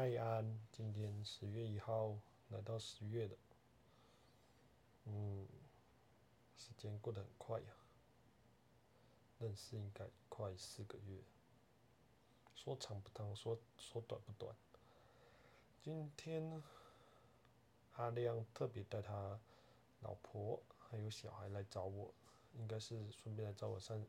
[0.00, 2.16] 嗨安，今天十月一号，
[2.50, 3.36] 来到十月了。
[5.06, 5.44] 嗯，
[6.56, 7.66] 时间过得很快呀，
[9.40, 11.20] 认识应该快四个月，
[12.54, 14.54] 说长不长，说说短不短。
[15.82, 16.62] 今天
[17.96, 19.40] 阿亮特别带他
[20.02, 22.14] 老婆还有小孩来找我，
[22.56, 24.06] 应该是顺便来找我散，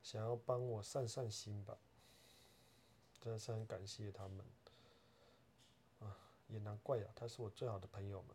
[0.00, 1.76] 想要帮我散散心吧。
[3.20, 4.46] 真的是很感谢他们。
[6.52, 8.34] 也难怪呀，他是我最好的朋友嘛，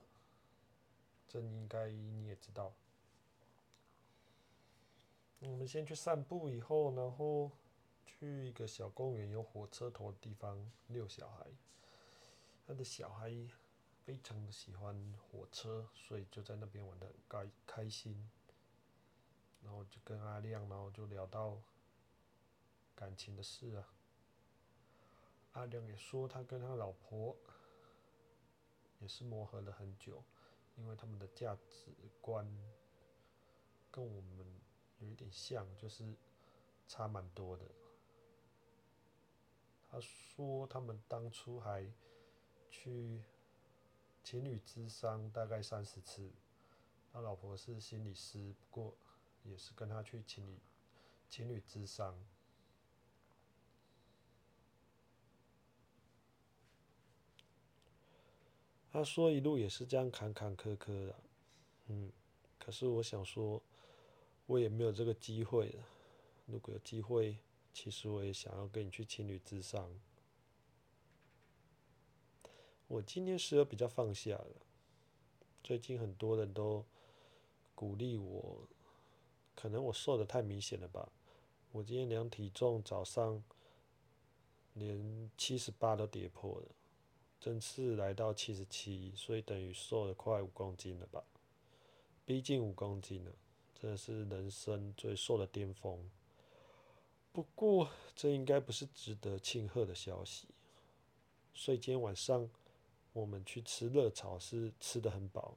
[1.27, 2.73] 这应该你也知道。
[5.39, 7.51] 我们先去散步，以后然后
[8.05, 11.45] 去一个小公园，有火车头的地方遛小孩。
[12.65, 13.31] 他的小孩
[14.03, 18.29] 非常的喜欢火车，所以就在那边玩的很开开心。
[19.63, 21.61] 然后就跟阿亮，然后就聊到
[22.95, 23.87] 感情的事啊。
[25.53, 27.35] 阿亮也说，他跟他老婆
[28.99, 30.23] 也是磨合了很久，
[30.75, 32.47] 因为他们的价值观
[33.91, 34.45] 跟我们
[34.99, 36.03] 有一点像，就是
[36.87, 37.65] 差蛮多的。
[39.89, 41.89] 他说他们当初还
[42.69, 43.23] 去
[44.23, 46.29] 情侣之商大概三十次，
[47.13, 48.97] 他老婆是心理师，不过
[49.43, 50.59] 也是跟他去情侣
[51.29, 52.17] 情侣之商。
[58.97, 61.15] 他说一路也是这样坎坎坷坷的，
[61.85, 62.11] 嗯，
[62.57, 63.61] 可是我想说，
[64.47, 65.87] 我也没有这个机会了。
[66.47, 67.37] 如果有机会，
[67.71, 69.87] 其实我也想要跟你去情侣之上。
[72.87, 74.55] 我今天时而比较放下了，
[75.63, 76.83] 最近很多人都
[77.75, 78.67] 鼓励我，
[79.53, 81.07] 可能我瘦的太明显了吧。
[81.71, 83.43] 我今天量体重，早上
[84.73, 86.65] 连七十八都跌破了。
[87.39, 91.23] 针刺来到七十七，所以等于瘦了快五公斤了吧？
[92.25, 93.31] 逼近五公斤了，
[93.79, 96.09] 真的是人生最瘦的巅峰。
[97.31, 100.47] 不过这应该不是值得庆贺的消息。
[101.53, 102.49] 所以今天晚上
[103.13, 105.55] 我们去吃热炒，是吃的很饱。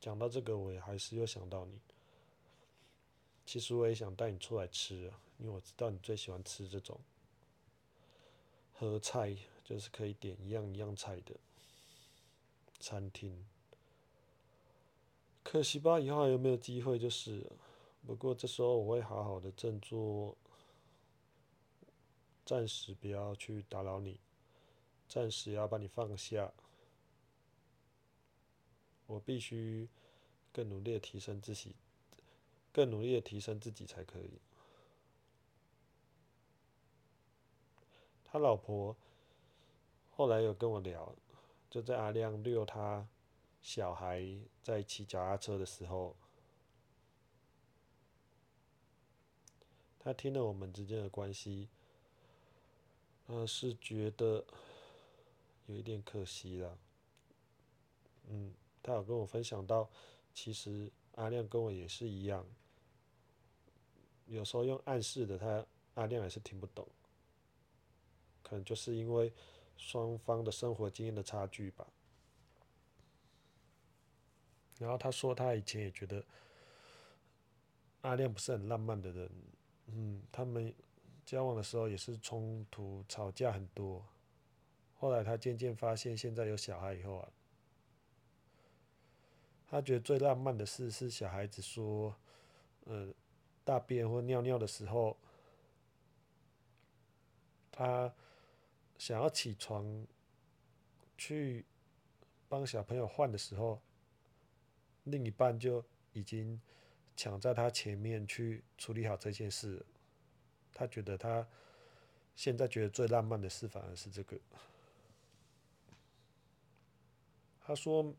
[0.00, 1.78] 讲到这个，我也还是又想到你。
[3.44, 6.98] 其实我也想带你出来吃啊，因为我知道你最喜欢吃这种。
[8.82, 11.36] 和菜就是可以点一样一样菜的
[12.80, 13.46] 餐厅，
[15.44, 17.46] 可惜吧，以后还有没有机会就是。
[18.04, 20.36] 不过这时候我会好好的振作，
[22.44, 24.18] 暂时不要去打扰你，
[25.08, 26.52] 暂时要把你放下。
[29.06, 29.88] 我必须
[30.52, 31.76] 更努力的提升自己，
[32.72, 34.40] 更努力的提升自己才可以。
[38.32, 38.96] 他老婆
[40.10, 41.14] 后来有跟我聊，
[41.68, 43.06] 就在阿亮遛他
[43.60, 44.26] 小孩
[44.62, 46.16] 在骑脚踏车的时候，
[49.98, 51.68] 他听了我们之间的关系，
[53.26, 54.42] 呃，是觉得
[55.66, 56.78] 有一点可惜了。
[58.28, 59.90] 嗯，他有跟我分享到，
[60.32, 62.46] 其实阿亮跟我也是一样，
[64.24, 65.66] 有时候用暗示的，他
[65.96, 66.88] 阿亮也是听不懂。
[68.52, 69.32] 可能就是因为
[69.78, 71.86] 双方的生活经验的差距吧。
[74.78, 76.22] 然后他说，他以前也觉得
[78.02, 79.30] 阿亮不是很浪漫的人，
[79.86, 80.74] 嗯，他们
[81.24, 84.04] 交往的时候也是冲突、吵架很多。
[84.96, 87.28] 后来他渐渐发现，现在有小孩以后啊，
[89.66, 92.14] 他觉得最浪漫的事是小孩子说，
[92.84, 93.14] 呃，
[93.64, 95.16] 大便或尿尿的时候，
[97.70, 98.12] 他。
[99.02, 100.06] 想要起床
[101.18, 101.64] 去
[102.48, 103.82] 帮小朋友换的时候，
[105.02, 106.60] 另一半就已经
[107.16, 109.84] 抢在他前面去处理好这件事。
[110.72, 111.44] 他觉得他
[112.36, 114.38] 现在觉得最浪漫的事反而是这个。
[117.60, 118.14] 他说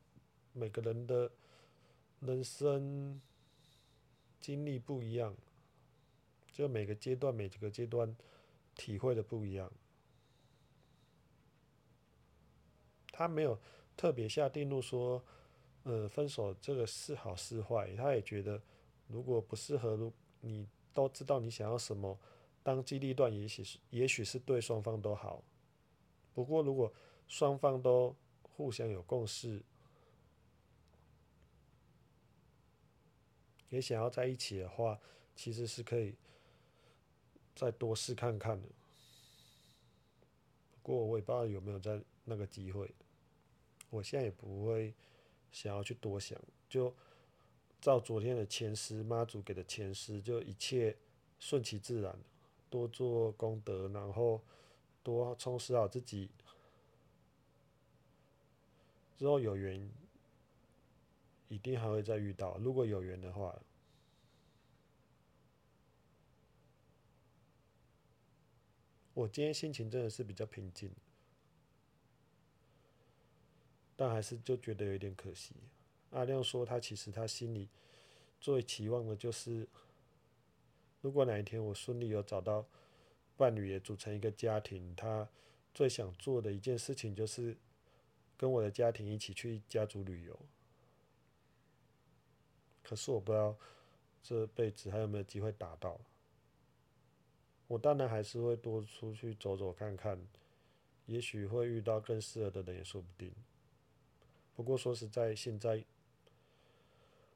[0.52, 1.32] 每个人的
[2.20, 3.22] 人生
[4.42, 5.34] 经历不一样，
[6.52, 8.14] 就每个阶段每个阶段
[8.76, 9.72] 体会的不一样。
[13.14, 13.58] 他没有
[13.96, 15.24] 特别下定论说，
[15.84, 17.96] 呃，分手这个是好是坏。
[17.96, 18.60] 他也觉得，
[19.08, 20.12] 如果不适合，如
[20.42, 22.20] 你都知道你想要什么，
[22.64, 25.44] 当机立断，也许是也许是对双方都好。
[26.34, 26.92] 不过，如果
[27.28, 29.62] 双方都互相有共识，
[33.70, 35.00] 也想要在一起的话，
[35.36, 36.16] 其实是可以
[37.56, 38.68] 再多试看看的。
[40.74, 42.92] 不过我也不知道有没有在那个机会。
[43.94, 44.92] 我现在也不会
[45.52, 46.92] 想要去多想，就
[47.80, 50.98] 照昨天的前诗，妈祖给的前诗，就一切
[51.40, 52.18] 顺其自然，
[52.72, 54.42] 多做功德，然后
[55.04, 56.32] 多充实好自己，
[59.16, 59.88] 之后有缘
[61.48, 63.62] 一定还会再遇到，如果有缘的话。
[69.16, 70.92] 我今天心情真的是比较平静，
[74.04, 75.56] 但还是就觉得有点可惜。
[76.10, 77.70] 阿亮说他其实他心里
[78.38, 79.66] 最期望的就是，
[81.00, 82.66] 如果哪一天我顺利有找到
[83.38, 85.30] 伴侣，也组成一个家庭，他
[85.74, 87.56] 最想做的一件事情就是
[88.36, 90.38] 跟我的家庭一起去家族旅游。
[92.84, 93.56] 可是我不知道
[94.22, 95.98] 这辈子还有没有机会达到。
[97.68, 100.20] 我当然还是会多出去走走看看，
[101.06, 103.34] 也许会遇到更适合的人也说不定。
[104.56, 105.84] 不过说实在，现在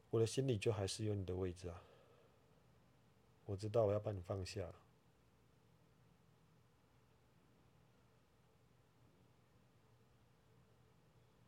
[0.10, 1.84] 我的心里就还是有你的位置啊。
[3.46, 4.74] 我知道我要把你放下，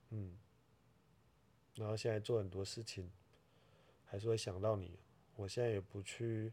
[0.09, 0.37] 嗯，
[1.75, 3.11] 然后现在做很多事情，
[4.05, 4.97] 还是会想到你。
[5.35, 6.51] 我现在也不去。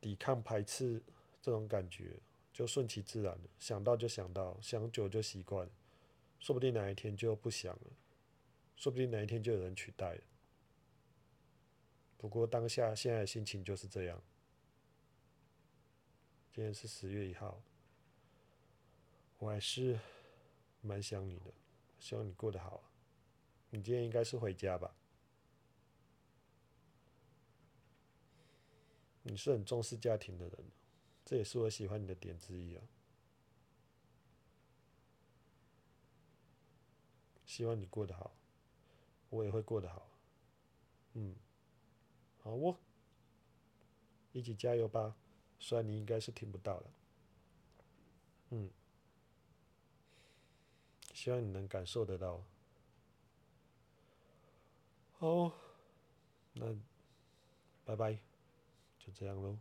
[0.00, 1.02] 抵抗排斥
[1.42, 2.20] 这种感觉，
[2.52, 3.36] 就顺其自然。
[3.58, 5.68] 想到就想到，想久就习惯，
[6.38, 7.90] 说不定哪一天就不想了，
[8.76, 10.22] 说不定哪一天就有人取代了。
[12.16, 14.22] 不过当下现在的心情就是这样。
[16.52, 17.62] 今天是十月一号，
[19.38, 19.98] 我还是
[20.80, 21.52] 蛮想你的，
[22.00, 22.82] 希望你过得好。
[23.70, 24.94] 你今天应该是回家吧？
[29.22, 30.64] 你是很重视家庭的人，
[31.24, 32.82] 这也是我喜欢你的点之一啊。
[37.58, 38.30] 希望你过得好，
[39.30, 40.08] 我也会过得好。
[41.14, 41.34] 嗯，
[42.40, 42.78] 好哦，
[44.30, 45.16] 一起加油吧！
[45.58, 46.92] 虽然你应该是听不到了，
[48.50, 48.70] 嗯，
[51.12, 52.44] 希望你能感受得到。
[55.14, 55.52] 好，
[56.52, 56.76] 那
[57.84, 58.20] 拜拜。
[59.00, 59.58] 就这样喽。